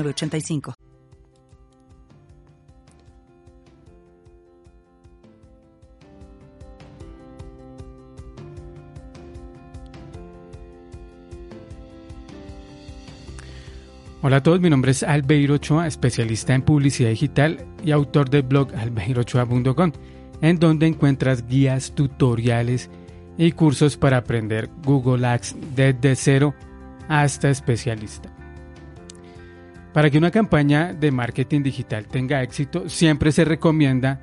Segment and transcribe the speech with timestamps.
[0.00, 0.74] 85
[14.24, 18.44] Hola a todos, mi nombre es Albeiro Ochoa, especialista en publicidad digital y autor del
[18.44, 19.92] blog albeirochoa.com,
[20.40, 22.88] en donde encuentras guías, tutoriales
[23.36, 26.54] y cursos para aprender Google Ads desde cero
[27.08, 28.31] hasta especialista.
[29.92, 34.20] Para que una campaña de marketing digital tenga éxito, siempre se recomienda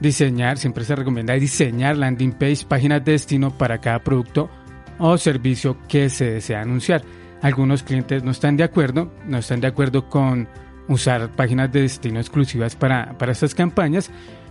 [0.00, 4.48] diseñar, siempre se recomienda diseñar landing page, páginas de destino para cada producto
[4.98, 7.02] o servicio que se desea anunciar.
[7.42, 10.48] Algunos clientes no están de acuerdo, no están de acuerdo con
[10.88, 14.10] usar páginas de destino exclusivas para, para estas campañas,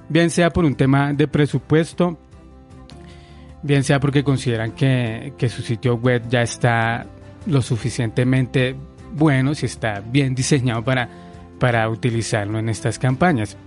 [0.10, 2.20] bien sea por un tema de presupuesto,
[3.64, 7.08] bien sea porque consideran que, que su sitio web ya está
[7.48, 8.76] lo suficientemente
[9.14, 11.10] bueno si está bien diseñado para,
[11.60, 13.58] para utilizarlo en estas campañas.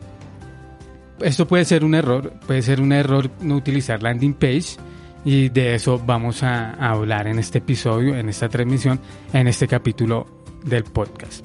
[1.20, 4.76] Esto puede ser un error, puede ser un error no utilizar landing page
[5.24, 9.00] y de eso vamos a, hablar en este episodio, en esta transmisión,
[9.32, 11.44] en este capítulo del podcast.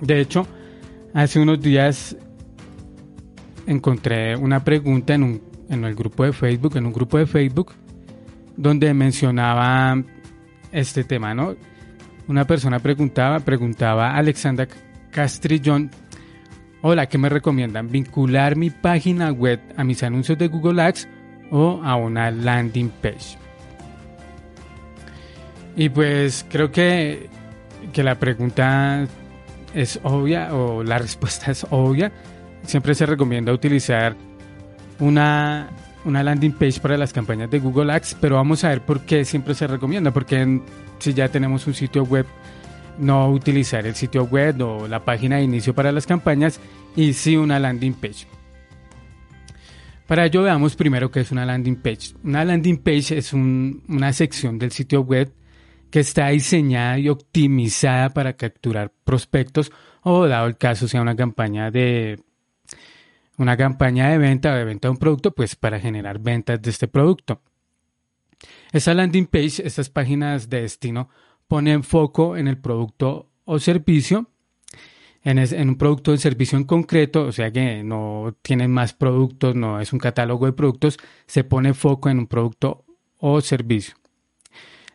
[0.00, 0.46] De hecho,
[1.12, 2.16] hace unos días
[3.66, 7.72] encontré una pregunta en, un, en el grupo de Facebook, en un grupo de Facebook,
[8.56, 10.02] donde mencionaba
[10.72, 11.56] este tema, ¿no?
[12.28, 14.68] Una persona preguntaba, preguntaba a Alexandra
[15.10, 15.90] Castrillón,
[16.82, 17.90] hola, ¿qué me recomiendan?
[17.90, 21.08] ¿Vincular mi página web a mis anuncios de Google Ads
[21.50, 23.38] o a una landing page?
[25.74, 27.28] Y pues creo que,
[27.92, 29.06] que la pregunta
[29.74, 32.12] es obvia o la respuesta es obvia.
[32.64, 34.14] Siempre se recomienda utilizar
[35.00, 35.68] una,
[36.04, 39.24] una landing page para las campañas de Google Ads, pero vamos a ver por qué
[39.24, 40.60] siempre se recomienda, porque
[40.98, 42.26] si ya tenemos un sitio web,
[42.98, 46.60] no utilizar el sitio web o la página de inicio para las campañas
[46.96, 48.26] y sí una landing page.
[50.06, 52.14] Para ello veamos primero qué es una landing page.
[52.24, 55.32] Una landing page es una sección del sitio web
[55.90, 59.70] que está diseñada y optimizada para capturar prospectos
[60.02, 62.20] o dado el caso sea una campaña de
[63.36, 66.70] una campaña de venta o de venta de un producto, pues para generar ventas de
[66.70, 67.42] este producto.
[68.72, 71.08] Esa landing page, estas páginas de destino,
[71.46, 74.30] ponen foco en el producto o servicio,
[75.24, 79.80] en, un producto o servicio en concreto, o sea que no tienen más productos, no
[79.80, 82.84] es un catálogo de productos, se pone foco en un producto
[83.18, 83.94] o servicio.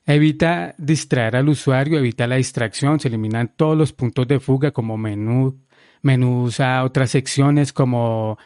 [0.06, 4.98] Evita distraer al usuario, evita la distracción, se eliminan todos los puntos de fuga como
[4.98, 5.58] menú,
[6.02, 8.38] menús a otras secciones como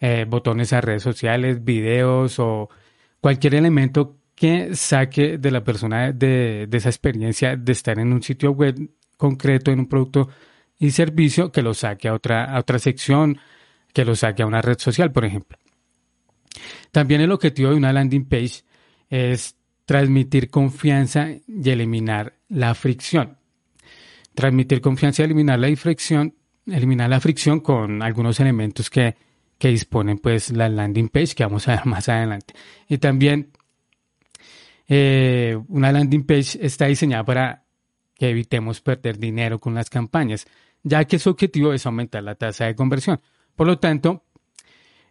[0.00, 2.70] eh, botones a redes sociales, videos o
[3.20, 8.50] cualquier elemento que saque de la persona de, esa experiencia de estar en un sitio
[8.50, 10.30] web concreto, en un producto
[10.80, 13.38] y servicio, que lo saque a otra, a otra sección,
[13.92, 15.56] que lo saque a una red social, por ejemplo.
[16.90, 18.64] También el objetivo de una landing page
[19.08, 19.54] es
[19.84, 23.38] transmitir confianza y eliminar la fricción.
[24.34, 26.34] Transmitir confianza y eliminar la fricción,
[26.66, 29.14] eliminar la fricción con algunos elementos que,
[29.56, 32.54] que disponen pues la landing page que vamos a ver más adelante.
[32.88, 33.52] Y también
[34.88, 37.64] eh, una landing page está diseñada para
[38.14, 40.46] que evitemos perder dinero con las campañas,
[40.82, 43.20] ya que su objetivo es aumentar la tasa de conversión.
[43.56, 44.24] Por lo tanto,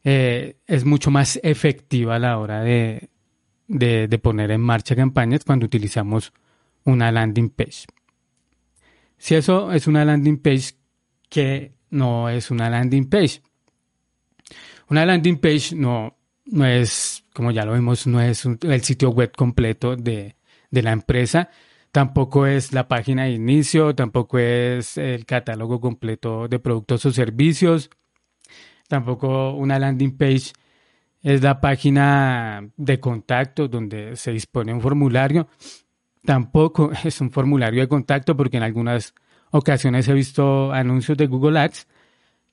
[0.04, 3.10] eh, es mucho más efectiva a la hora de,
[3.68, 6.34] de, poner en marcha campañas cuando utilizamos
[6.84, 7.86] una landing page.
[9.18, 10.74] Si eso es una landing page
[11.30, 13.42] que no es una landing page.
[14.90, 16.18] Una landing page no,
[16.52, 20.36] no es, como ya lo vimos, no es el sitio web completo de,
[20.70, 21.50] la empresa,
[21.92, 27.90] tampoco es la página de inicio, tampoco es el catálogo completo de productos o servicios,
[28.88, 30.54] tampoco una landing page
[31.24, 35.48] es la página de contacto donde se dispone un formulario,
[36.26, 39.14] tampoco es un formulario de contacto porque en algunas
[39.52, 41.88] ocasiones he visto anuncios de Google Ads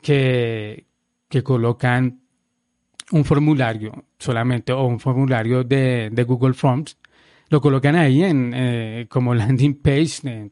[0.02, 0.86] que,
[1.28, 2.27] que colocan
[3.10, 6.98] un formulario solamente o un formulario de, Google Forms,
[7.48, 10.50] lo colocan ahí en, eh, como landing page,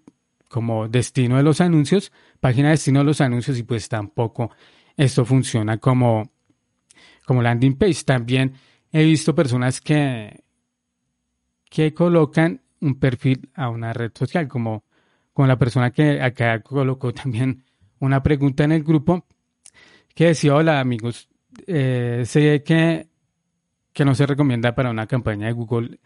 [0.49, 4.51] como destino de los anuncios, página de destino de los anuncios y pues tampoco
[4.97, 6.31] esto funciona como,
[7.27, 8.05] como landing page.
[8.05, 8.55] También
[8.91, 10.43] he visto personas que,
[11.69, 14.85] que colocan un perfil a una red social, como,
[15.33, 17.65] como la persona que acá colocó también
[17.99, 19.27] una pregunta en el grupo
[20.15, 21.29] que decía, hola amigos,
[21.67, 23.09] eh, sé que,
[23.93, 25.99] que no se recomienda para una campaña de Google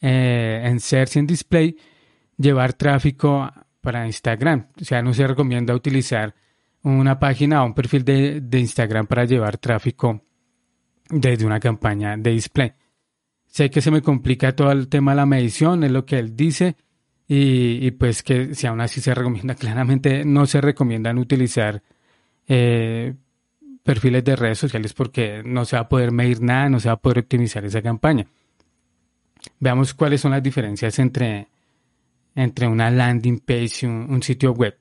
[0.00, 1.76] eh, en Search and Display
[2.36, 3.50] llevar tráfico
[3.80, 4.68] para Instagram.
[4.80, 6.34] O sea, no se recomienda utilizar
[6.82, 10.22] una página o un perfil de, de Instagram para llevar tráfico
[11.08, 12.72] desde una campaña de display.
[13.46, 16.34] Sé que se me complica todo el tema de la medición, es lo que él
[16.34, 16.76] dice,
[17.28, 21.82] y, pues que si aún así se recomienda, claramente no se recomiendan utilizar
[22.46, 23.14] eh,
[23.82, 26.94] perfiles de redes sociales porque no se va a poder medir nada, no se va
[26.94, 28.26] a poder optimizar esa campaña.
[29.58, 31.48] Veamos cuáles son las diferencias entre,
[32.34, 34.76] entre una landing page y un, sitio web.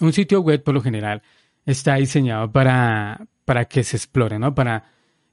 [0.00, 1.22] Un sitio web, por lo general,
[1.64, 4.54] está diseñado para, para que se explore, ¿no?
[4.54, 4.84] Para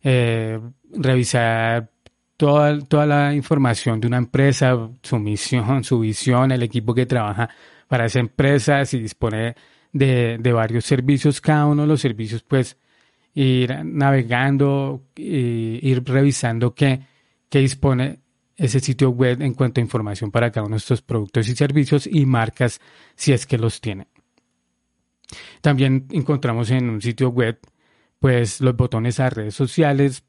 [0.03, 0.59] eh,
[0.91, 1.89] revisar
[2.37, 7.49] toda, toda la información de una empresa, su misión, su visión, el equipo que trabaja
[7.87, 9.55] para esa empresa, si dispone
[9.95, 12.77] de, de varios servicios, cada uno de los servicios, pues
[13.33, 16.99] ir navegando, y ir revisando qué,
[17.47, 18.19] qué dispone
[18.57, 22.07] ese sitio web en cuanto a información para cada uno de estos productos y servicios
[22.07, 22.81] y marcas
[23.15, 24.07] si es que los tiene.
[25.61, 27.57] También encontramos en un sitio web
[28.19, 30.25] pues los botones a redes sociales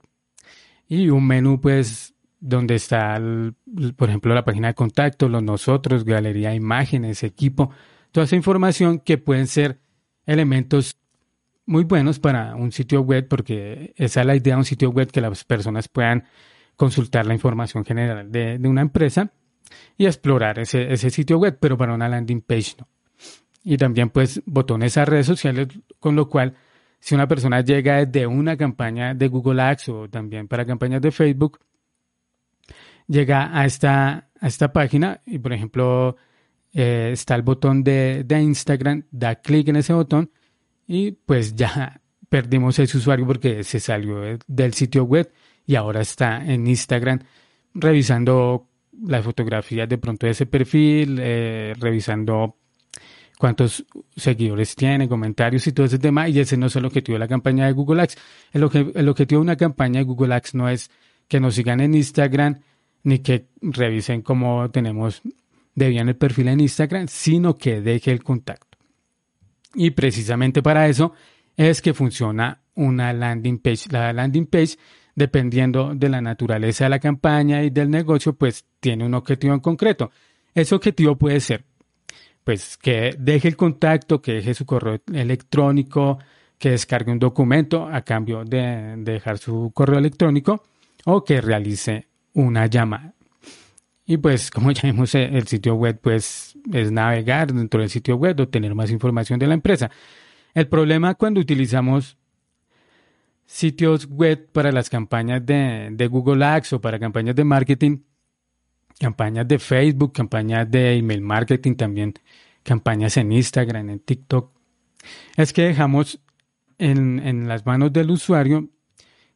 [0.86, 3.20] y un menú pues donde está
[3.96, 7.72] por ejemplo la página de contacto, los nosotros, galería de imágenes, equipo,
[8.12, 9.78] toda esa información que pueden ser
[10.26, 10.96] elementos
[11.66, 15.10] muy buenos para un sitio web porque esa es la idea de un sitio web
[15.10, 16.24] que las personas puedan
[16.76, 19.30] consultar la información general de, una empresa
[19.96, 22.88] y explorar ese, ese, sitio web, pero para una landing page no.
[23.64, 25.68] Y también pues botones a redes sociales,
[25.98, 26.54] con lo cual
[27.00, 31.10] si una persona llega desde una campaña de Google Ads o también para campañas de
[31.10, 31.58] Facebook,
[33.08, 36.16] llega a esta, a esta página y por ejemplo
[36.78, 40.30] eh, está el botón de, de Instagram, da clic en ese botón
[40.86, 45.32] y pues ya perdimos ese usuario porque se salió del sitio web
[45.64, 47.20] y ahora está en Instagram
[47.72, 48.68] revisando
[49.06, 52.56] las fotografías de pronto de ese perfil, eh, revisando
[53.38, 56.28] cuántos seguidores tiene, comentarios y todo ese tema.
[56.28, 58.18] Y ese no es el objetivo de la campaña de Google Ads.
[58.52, 60.90] El, el objetivo de una campaña de Google Ads no es
[61.26, 62.60] que nos sigan en Instagram
[63.02, 65.22] ni que revisen cómo tenemos
[65.76, 68.78] de bien el perfil en Instagram, sino que deje el contacto.
[69.74, 71.12] Y precisamente para eso
[71.56, 73.90] es que funciona una landing page.
[73.90, 74.76] La landing page
[75.16, 79.60] dependiendo de la naturaleza de la campaña y del negocio, pues tiene un objetivo en
[79.60, 80.10] concreto.
[80.54, 81.64] Ese objetivo puede ser,
[82.44, 86.18] pues, que deje el contacto, que deje su correo electrónico,
[86.58, 90.62] que descargue un documento a cambio de, dejar su correo electrónico
[91.06, 93.15] o que realice una llamada.
[94.06, 98.16] Y pues, como ya vimos, eh, el sitio web, pues, es navegar dentro del sitio
[98.16, 99.90] web, obtener más información de la empresa.
[100.54, 102.16] El problema cuando utilizamos
[103.44, 107.98] sitios web para las campañas de, Google Ads o para campañas de marketing,
[108.98, 112.14] campañas de Facebook, campañas de email marketing también,
[112.62, 114.50] campañas en Instagram, en TikTok.
[115.36, 116.20] Es que dejamos
[116.78, 118.68] en, en las manos del usuario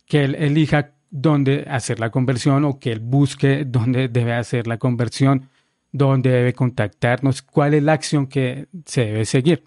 [0.06, 4.78] que él elija dónde hacer la conversión o que él busque dónde debe hacer la
[4.78, 5.48] conversión,
[5.92, 9.64] dónde debe contactarnos, cuál es la acción que se debe seguir.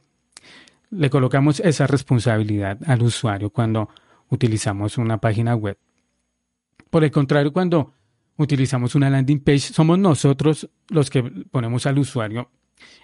[0.89, 3.89] Le colocamos esa responsabilidad al usuario cuando
[4.29, 5.77] utilizamos una página web.
[6.89, 7.93] Por el contrario, cuando
[8.37, 12.49] utilizamos una landing page, somos nosotros los que ponemos al usuario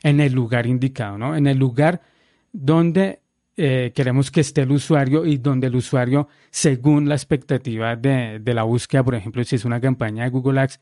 [0.03, 1.35] en el lugar indicado, ¿no?
[1.35, 2.01] En el lugar
[2.51, 3.21] donde
[3.61, 8.53] eh, queremos que esté el usuario y donde el usuario, según la expectativa de, de,
[8.53, 10.79] la búsqueda, por ejemplo, si es una campaña de Google Ads,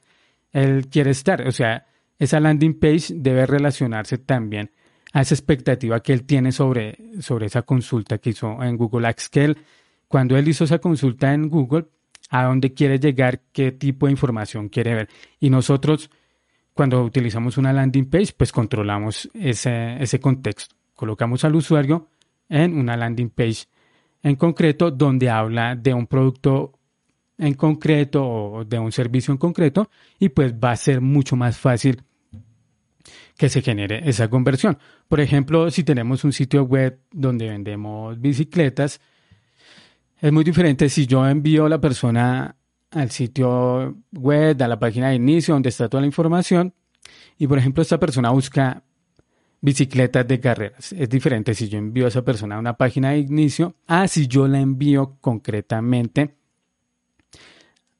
[0.51, 1.47] él quiere estar.
[1.47, 1.87] O sea,
[2.19, 4.69] esa landing page debe relacionarse también
[5.11, 9.29] a esa expectativa que él tiene sobre, sobre esa consulta que hizo en Google Ads,
[9.29, 9.57] que él
[10.07, 11.87] cuando él hizo esa consulta en Google,
[12.29, 15.09] a dónde quiere llegar, qué tipo de información quiere ver.
[15.39, 16.11] Y nosotros,
[16.75, 20.75] cuando utilizamos una landing page, pues controlamos ese, ese contexto.
[20.93, 22.09] Colocamos al usuario
[22.49, 23.65] en una landing page
[24.23, 26.73] en concreto donde habla de un producto
[27.37, 29.89] en concreto o de un servicio en concreto
[30.19, 32.01] y pues va a ser mucho más fácil
[33.37, 34.77] que se genere esa conversión.
[35.07, 38.99] Por ejemplo, si tenemos un sitio web donde vendemos bicicletas,
[40.19, 42.55] es muy diferente si yo envío a la persona
[42.91, 46.73] al sitio web, a la página de inicio donde está toda la información
[47.37, 48.83] y por ejemplo esta persona busca
[49.61, 50.93] bicicletas de carreras.
[50.93, 54.27] Es diferente si yo envío a esa persona a una página de inicio a si
[54.27, 56.35] yo la envío concretamente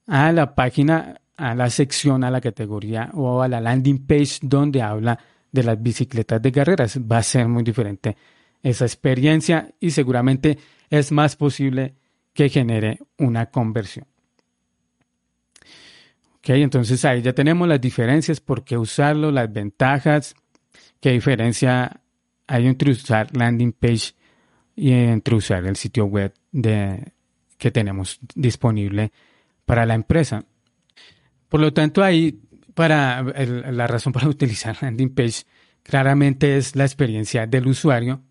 [0.07, 4.81] a la página, a la sección, a la categoría o a la landing page donde
[4.81, 5.19] habla
[5.51, 6.99] de las bicicletas de carreras.
[6.99, 8.15] Va a ser muy diferente
[8.63, 10.57] esa experiencia y seguramente
[10.89, 11.95] es más posible
[12.33, 14.05] que genere una conversión.
[16.37, 20.35] Ok, entonces ahí ya tenemos las diferencias, por qué usarlo, las ventajas,
[20.99, 22.01] qué diferencia
[22.47, 24.13] hay entre usar landing page
[24.75, 26.33] y entre usar el sitio web
[27.57, 29.11] que tenemos disponible
[29.65, 30.43] para la empresa.
[31.49, 32.39] Por lo tanto, ahí
[32.73, 35.43] para la razón para utilizar landing page
[35.83, 38.21] claramente es la experiencia del usuario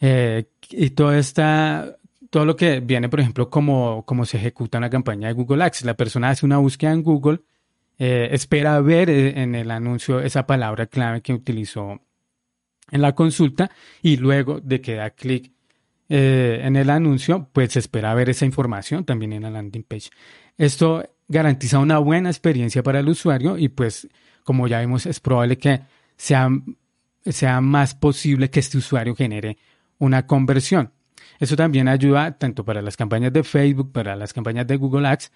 [0.00, 1.96] eh, y todo esta,
[2.30, 5.84] todo lo que viene, por ejemplo, como, como se ejecuta una campaña de Google Ads.
[5.84, 7.40] La persona hace una búsqueda en Google,
[7.98, 12.00] eh, espera ver eh, en el anuncio esa palabra clave que utilizó
[12.90, 13.70] en la consulta
[14.02, 15.52] y luego de que da clic
[16.10, 20.08] en el anuncio, pues espera ver esa información también en la landing page.
[20.56, 24.08] Esto garantiza una buena experiencia para el usuario y pues
[24.42, 25.82] como ya vimos es probable que
[26.16, 26.48] sea,
[27.26, 29.58] sea más posible que este usuario genere
[29.98, 30.92] una conversión.
[31.38, 35.30] Eso también ayuda tanto para las campañas de Facebook, para las campañas de Google Ads,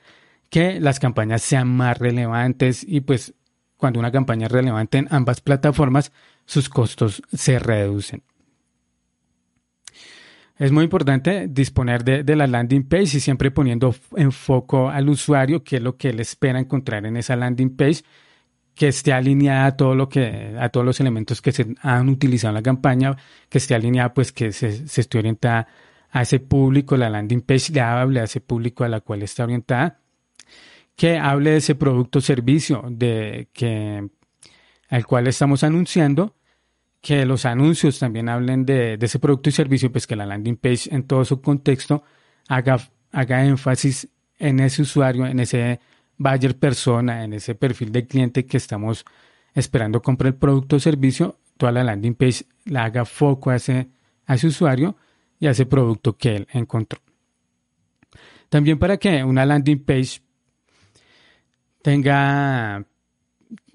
[0.53, 3.33] que las campañas sean más relevantes y pues
[3.79, 6.13] cuando una campaña es relevante en ambas plataformas,
[6.45, 8.23] sus costos se reducen.
[10.59, 15.65] Es muy importante disponer de, la landing page y siempre poniendo en foco al usuario
[15.65, 18.03] qué es lo que él espera encontrar en esa landing page
[18.75, 22.51] que esté alineada a todo lo que, a todos los elementos que se han utilizado
[22.51, 23.17] en la campaña,
[23.49, 25.67] que esté alineada, pues que se, se esté orientada
[26.11, 29.45] a ese público, la landing page le hable a ese público a la cual está
[29.45, 30.02] orientada,
[30.97, 34.09] que hable de ese producto o servicio de que
[34.89, 36.37] al cual estamos anunciando,
[37.01, 40.95] que los anuncios también hablen de, ese producto y servicio, pues que la landing page
[40.95, 42.05] en todo su contexto
[42.47, 42.79] haga,
[43.11, 44.09] haga énfasis
[44.39, 45.81] en ese usuario, en ese
[46.19, 49.05] buyer persona, en ese perfil de cliente que estamos
[49.55, 53.89] esperando comprar el producto o servicio, toda la landing page la haga foco a ese,
[54.27, 54.97] a ese usuario
[55.41, 57.01] y a ese producto que él encontró.
[58.49, 60.21] También para que una landing page
[61.83, 62.85] tenga,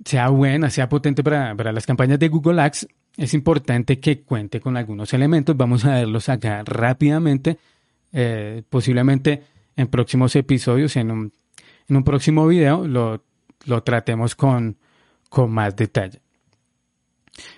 [0.06, 2.88] sea buena, sea potente para, las campañas de Google Ads,
[3.18, 5.58] es importante que cuente con algunos elementos.
[5.58, 7.58] Vamos a verlos acá rápidamente,
[8.14, 9.44] eh, posiblemente
[9.76, 11.32] en próximos episodios, en un
[11.88, 13.24] en un próximo video lo,
[13.84, 14.78] tratemos con,
[15.30, 16.22] con más detalle.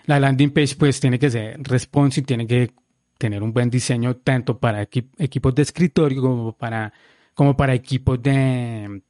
[0.05, 2.71] La landing page pues tiene que ser responsive, tiene que
[3.17, 6.93] tener un buen diseño tanto para equipos de escritorio como para,
[7.33, 9.01] como para equipos de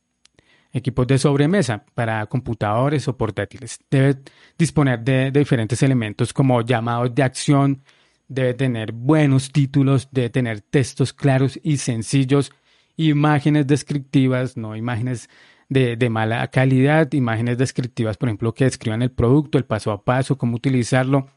[0.72, 3.80] equipos de sobremesa, para computadores o portátiles.
[3.90, 4.20] Debe
[4.58, 7.84] disponer de, diferentes elementos como llamados de acción,
[8.28, 12.52] debe tener buenos títulos, debe tener textos claros y sencillos
[12.98, 15.30] imágenes descriptivas, no imágenes
[15.70, 20.38] de, mala calidad, imágenes descriptivas, por ejemplo, que describan el producto, el paso a paso,
[20.38, 21.30] cómo utilizarlo.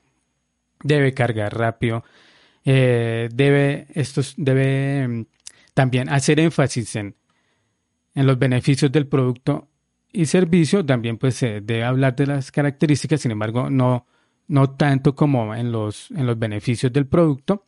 [0.82, 2.02] Debe cargar rápido.
[2.64, 5.26] Eh, debe, estos, debe mm,
[5.74, 7.14] también hacer énfasis en,
[8.14, 9.68] en los beneficios del producto
[10.12, 10.84] y servicio.
[10.84, 14.06] También pues se debe hablar de las características, sin embargo, no,
[14.48, 17.64] no tanto como en los, en los beneficios del producto.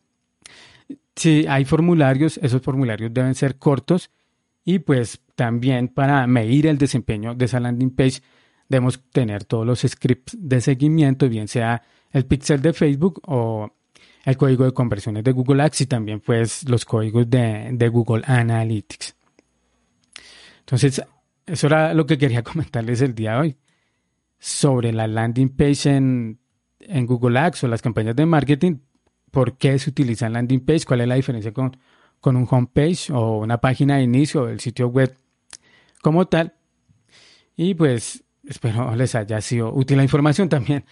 [1.15, 4.11] Si hay formularios, esos formularios deben ser cortos
[4.63, 8.21] y pues también para medir el desempeño de esa landing page
[8.67, 13.71] debemos tener todos los scripts de seguimiento, bien sea el pixel de Facebook o
[14.23, 19.15] el código de conversiones de Google Ads y también pues los códigos de, Google Analytics.
[20.65, 21.03] Entonces,
[21.45, 23.57] eso era lo que quería comentarles el día de hoy
[24.39, 26.39] sobre la landing page en,
[26.79, 28.77] en Google Ads o las campañas de marketing
[29.35, 31.75] por qué se utiliza landing page, cuál es la diferencia con,
[32.21, 35.13] con un homepage o una página de inicio del sitio web
[36.01, 36.53] como tal.
[37.57, 40.85] Y pues espero les haya sido útil la información también.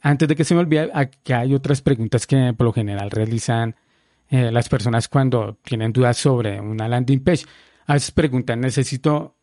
[0.00, 3.76] Antes de que se me olvide, aquí hay otras preguntas que por lo general realizan
[4.30, 7.44] eh, las personas cuando tienen dudas sobre una landing page.
[7.86, 9.36] A veces preguntan, ¿necesito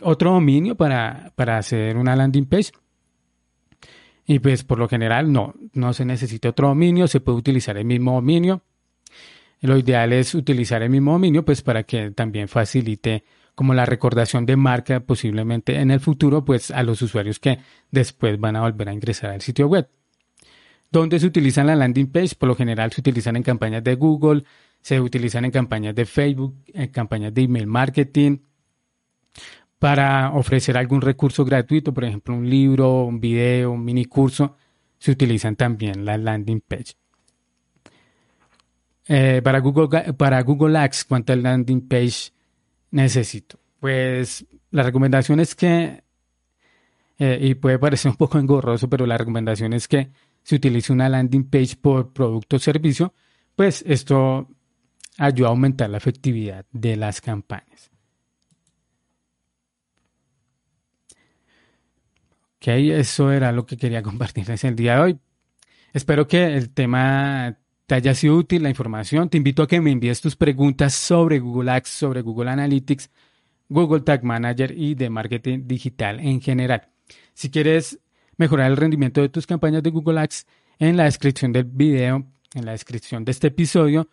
[0.00, 2.72] otro dominio para, para hacer una landing page?
[4.26, 7.84] Y pues por lo general no, no se necesita otro dominio, se puede utilizar el
[7.84, 8.62] mismo dominio.
[9.60, 13.24] Lo ideal es utilizar el mismo dominio pues para que también facilite
[13.54, 17.58] como la recordación de marca posiblemente en el futuro pues a los usuarios que
[17.90, 19.88] después van a volver a ingresar al sitio web.
[20.90, 22.34] ¿Dónde se utilizan la landing page?
[22.36, 24.44] Por lo general se utilizan en campañas de Google,
[24.82, 28.38] se utilizan en campañas de Facebook, en campañas de email marketing,
[29.78, 34.56] para ofrecer algún recurso gratuito, por ejemplo, un libro, un video, un mini curso,
[34.98, 36.94] se utilizan también la landing page.
[39.08, 42.32] Eh, para, Google, para Google Ads, ¿cuántas landing page
[42.90, 43.58] necesito?
[43.80, 46.02] Pues la recomendación es que,
[47.18, 50.10] eh, y puede parecer un poco engorroso, pero la recomendación es que
[50.42, 53.14] se utilice una landing page por producto o servicio,
[53.56, 54.48] pues esto
[55.18, 57.90] ayuda a aumentar la efectividad de las campañas.
[62.56, 65.18] Ok, eso era lo que quería compartirles el día de hoy.
[65.92, 69.28] Espero que el tema te haya sido útil, la información.
[69.28, 73.10] Te invito a que me envíes tus preguntas sobre Google Ads, sobre Google Analytics,
[73.68, 76.88] Google Tag Manager y de marketing digital en general.
[77.34, 77.98] Si quieres
[78.36, 80.46] mejorar el rendimiento de tus campañas de Google Ads,
[80.78, 84.08] en la descripción del video, en la descripción de este episodio,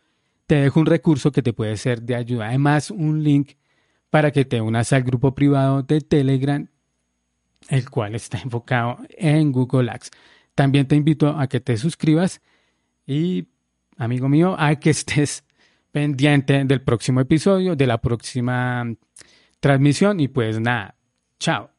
[0.50, 2.48] te dejo un recurso que te puede ser de ayuda.
[2.48, 3.52] Además, un link
[4.10, 6.68] para que te unas al grupo privado de Telegram
[7.68, 10.10] el cual está enfocado en Google Ads.
[10.56, 12.42] También te invito a que te suscribas
[13.06, 13.46] y,
[13.96, 15.44] amigo mío, a que estés
[15.92, 18.92] pendiente del próximo episodio, de la próxima
[19.60, 20.96] transmisión y pues nada,
[21.38, 21.79] chao.